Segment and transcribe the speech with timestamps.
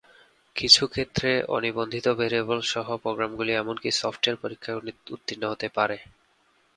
[0.55, 4.77] কিছু কিছু ক্ষেত্রে, অনিবন্ধিত ভেরিয়েবল সহ প্রোগ্রামগুলি এমনকি সফ্টওয়্যার পরীক্ষায়
[5.11, 5.97] উত্তীর্ণ হতে পারে।